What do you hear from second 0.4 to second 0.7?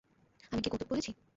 আমি কি